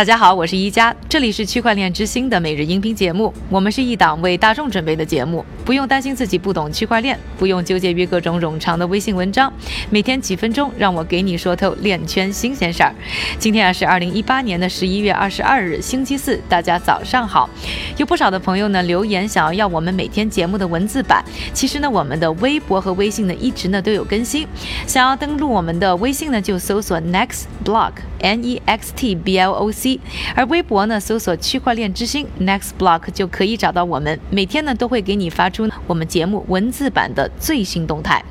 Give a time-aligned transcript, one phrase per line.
[0.00, 3.34] 大家好，我是一加，这里是区块链之星的每日音频节目。
[3.50, 9.52] 我们是一档为大众准备的节目，不用担心自己不懂区块链，不用纠结于各种冗长的微信文章，
[9.90, 12.94] 每天几分钟，让我给你说透链圈新鲜事儿。
[13.38, 17.50] 今天啊是二零一八年的十一月二十二日，星期四，大家早上好。
[17.98, 21.22] 有不少的朋友呢留言想要要我们每天节目的文字版，
[21.52, 24.48] 其实呢我们的微博和微信呢一直呢都有更新，
[24.86, 29.89] 想要登录我们的微信呢就搜索 Next Block N E X T B L O C。
[30.34, 34.20] 而微博呢，搜索“区块链之星 ”Next Block 就可以找到我们。
[34.30, 38.22] 每天呢，都会给你发出我们节目文字版的最新动态。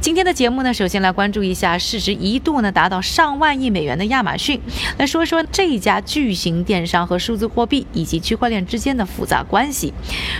[0.00, 4.60] 今天的节目呢，首先来关注一下市值一度呢达到上万亿美元的亚马逊，
[4.96, 9.92] 来说说这一家巨型电商和数字货币以及区块链之间的复杂关系。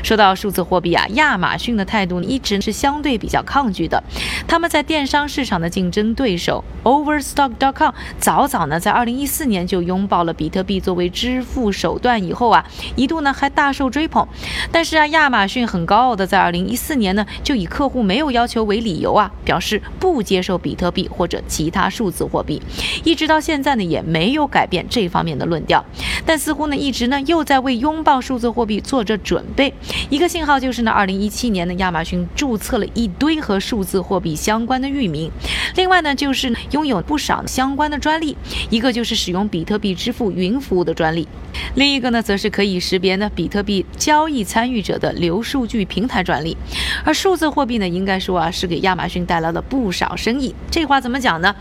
[0.03, 4.03] 说到数字货币啊，亚马逊的态度一直是相对比较抗拒的。
[4.47, 12.65] 他们在电商市场的竞争对手 Overstock.com 早早呢在2014年就拥抱了比比特币作为支付手段以后啊，
[12.97, 14.27] 一度呢还大受追捧。
[14.73, 19.13] 但是啊，亚马逊很高傲的在2014年呢就以客户没有要求为理由。
[19.13, 22.63] 啊，表示不接受比特币或者其他数字货币，
[23.05, 25.85] 一直到现在呢也没有改变这方面的论调。
[26.25, 29.75] 但似乎呢一直呢又在为拥抱数字货币做着准备。
[30.09, 35.31] 一个信号就是呢，二零一七年的亚马逊注册了一堆和数字货币相关的域名，
[35.75, 38.37] 另外呢就是拥有不少相关的专利，
[38.71, 41.27] 一个就是使用比特币支付云服务的专利。
[41.75, 46.57] 另一个呢，则是可以识别呢比特币交易参与者的流数据平台专利，
[47.05, 50.55] 而数字货币呢，应该说啊，是给亚马逊带来了不少生意。
[50.71, 51.55] 这话怎么讲呢？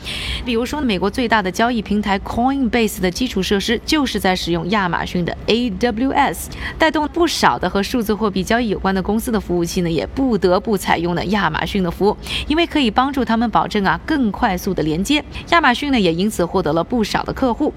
[0.45, 6.45] 比如说，美国最大的交易平台 Coinbase 的基础设施就是在使用亚马逊的 AWS，
[6.77, 12.17] 带动不少的和数字货币交易有关的公司的服务器呢，也不得不采用了亚马逊的服务，
[12.47, 15.23] 因为可以帮助他们保证啊更快速的连接。
[15.51, 17.73] 亚马逊呢，也因此获得了不少的客户。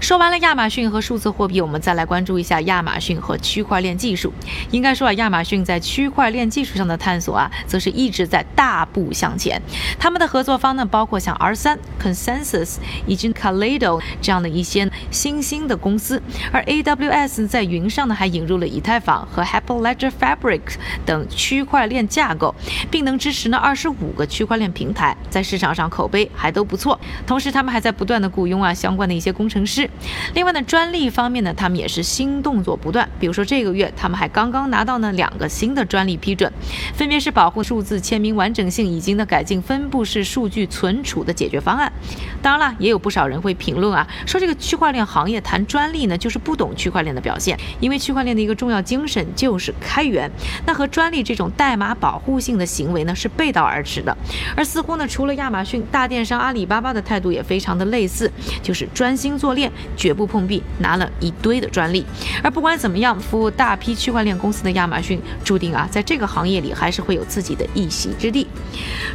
[0.00, 4.32] 说完了亚马逊和数字货币，我们再来关注一下亚马逊和区块链技术。
[4.70, 9.60] 应该说啊，亚马逊在区块链技术上的探索啊，则是一直在大步向前。
[9.98, 12.76] 他们的合作方呢，包括像 R3、Consensus
[13.06, 16.22] 以及 Kaleido 这样的一些新兴的公司。
[16.50, 20.62] 而 AWS 在云上呢，还引入了以太坊和 Hyperledger Fabric
[21.04, 22.54] 等区块链架构，
[22.90, 26.98] 并能支持呢二十五个区块链平台，在市场上口碑还都不错。
[27.26, 29.66] 同时，他们还在不断的雇佣啊相关的一些工程。
[29.66, 29.90] 师，
[30.34, 33.08] 另外呢，专利方面呢，他们也是新动作不断。
[33.18, 36.52] 比如说这个月，他们还刚刚拿到呢两个新的专利批准，
[36.94, 41.92] 分别是保护数字签名完整性以及呢改进分布式数据存储的解决方案。
[42.40, 47.58] 当然了，也有不少人会评论啊，说这个区块链行业谈专利呢，就是不懂区块链的表现。
[47.80, 50.30] 因为区块链的一个重要精神就是开源，
[50.64, 54.16] 那和专利这种代码保护性的行为呢是背道而驰的。
[54.56, 58.30] 而似乎呢，除了亚马逊，大电商阿里巴巴的态度也非常的类似，
[58.62, 59.56] 就是专心做。
[59.56, 59.72] 链
[60.06, 62.06] 绝不碰壁，拿了一堆的专利。
[62.40, 68.46] 而不管怎么样，服务大批区块链公司的亚马逊，注定啊，在这个行业里还是会有自己的一席之地。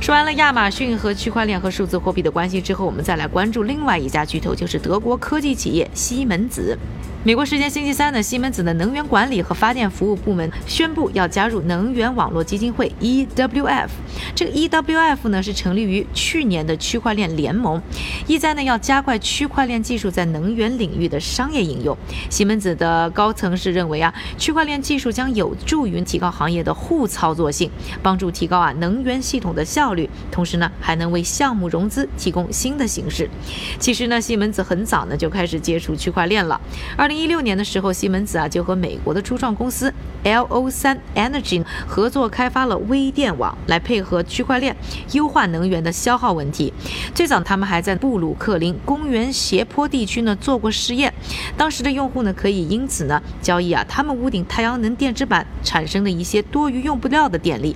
[0.02, 6.78] 说完了亚马逊和区块链和数字货币的关系之后，我们再来关注另外一家巨头，就是德国科技企业西门子。
[7.24, 13.90] 美国时间星期三呢，西门子的能源管理和发电服务部门宣布要加入能源网络基金会 （EWF）。
[14.34, 17.80] 这个 EWF 呢是成立于去年的区块链联盟，
[18.26, 21.96] 意在呢要加快区块链技术在能源领域的商业应用。
[22.32, 27.70] 西门子的高层是认为啊，区块链技术将有助于提高行业的互操作性，
[28.02, 33.30] 帮助提高啊能源系统的效率，同时呢还能为项目融资提供新的形式。
[33.78, 36.60] 其实呢，西门子很早呢就开始接触区块链了。
[36.98, 44.74] 二零一六年的时候，西门子啊就和美国的初创公司 Lo3 Energy 合作开发了微电网，来配合区块链
[45.12, 46.72] 优化能源的消耗问题。
[47.14, 51.14] 最早他们还在布鲁克林公园斜坡地区呢做过试验，
[51.58, 57.76] 当时的用户呢可以因此呢交易啊他们屋顶太阳能电池板产生的一些多余用不掉的电力，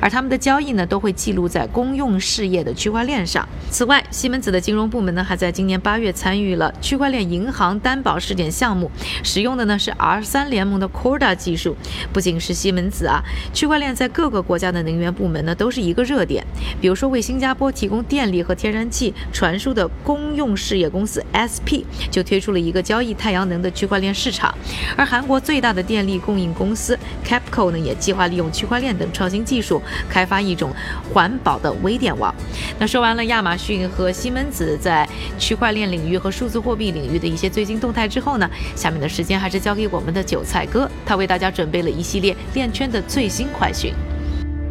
[0.00, 3.48] 而他们的交易呢都会记录在公用事业的区块链上。
[3.68, 8.75] 此外，西门子的金融部门呢还在今年八月参与了区块链银行担保试点项目。
[8.76, 8.90] 目
[9.22, 11.76] 使用的呢是 R3 联盟的 Corda 技术，
[12.12, 16.44] 不仅是西门子啊，区块链在各个国家的能源部门呢都是一个热点。
[16.80, 24.54] 比如说为新加坡提供电力和天然气传输的公用事业公司 SP 就推出了一个交易太阳能的区块链市场，
[24.96, 30.72] 而韩国最大的电力供应公司 Capco 呢也计划利用区块链等创新技术开发一种
[31.12, 32.34] 环保的微电网。
[32.78, 35.08] 那说完了亚马逊和西门子在
[35.38, 38.50] 区块链领域和数字货币领域的一些最新动态之后呢？
[38.74, 43.92] 下面的时间还是交给我们的韭菜哥，他为大家准备了一系列链圈的最新快讯。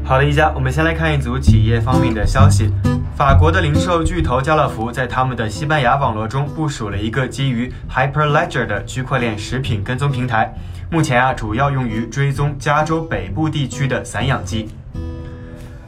[0.03, 2.69] 好的，一家，我们先来看一组企业方面的消息。
[3.15, 10.53] 法国的零售巨头家乐福在他们的西班牙网络中部署了一个基于 Hyperledger 的区块链食品跟踪平台，
[10.91, 14.68] 目前啊主要用于追踪加州北部地区的散养鸡。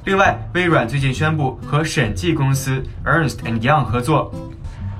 [0.06, 4.34] 另外，微软最近宣布和审计公司 Ernst and Young 合作，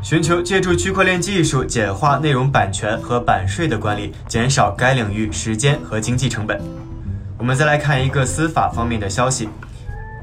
[0.02, 6.62] 寻求借助区块链技术简化内容版权和版税的管理，减少该领域时间和经济成本。
[7.38, 9.50] 我们再来看一个司法方面的消息：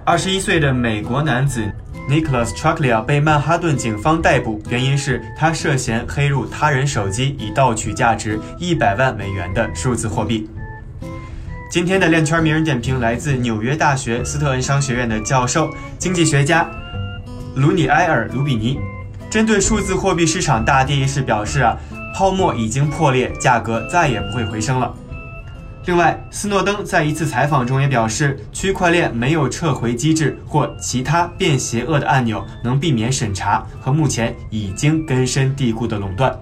[0.05, 1.71] 二十一岁的美国男子。
[2.06, 10.47] Nicholas Truklia 被曼哈顿警方逮捕，原因是他涉嫌黑入他人手机，以盗取价值一百万美元的数字货币。
[11.70, 16.69] 今天的链圈名人点评来自纽约大学斯特恩商学院的教授、经济学家
[17.56, 18.79] 卢尼埃尔·卢比尼，
[19.35, 21.77] 针对数字货币市场大跌一事表示：啊，
[22.15, 24.95] 泡沫已经破裂，价格再也不会回升了。
[25.87, 36.33] 另外，斯诺登在一次采访中也表示，区块链没有撤回机制或其他变邪恶的按钮，能避免审查和目前已经根深蒂固的垄断。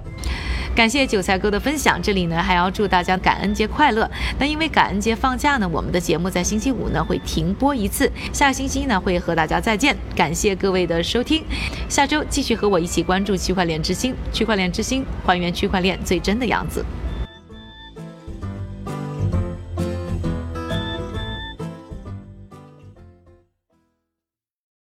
[0.75, 4.11] 感谢韭菜哥的分享，这里呢还要祝大家感恩节快乐。
[4.39, 9.95] 那因为感恩节放假呢，我们的节目在星期五呢会停播一次，下个星期呢会和大家再见。
[10.17, 11.45] 感谢各位的收听，
[11.89, 16.85] 下周继续和我一起关注区块链之星，区块链之星还原区块链最真的样子。